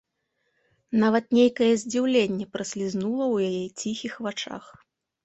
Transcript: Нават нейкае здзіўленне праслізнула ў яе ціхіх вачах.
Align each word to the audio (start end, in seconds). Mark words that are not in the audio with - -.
Нават 1.01 1.25
нейкае 1.37 1.67
здзіўленне 1.81 2.47
праслізнула 2.57 3.25
ў 3.33 3.51
яе 3.51 3.63
ціхіх 3.83 4.17
вачах. 4.29 4.65